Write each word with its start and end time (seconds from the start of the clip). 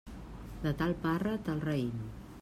De 0.63 0.71
tal 0.79 0.95
parra, 1.03 1.33
tal 1.49 1.61
raïm. 1.69 2.01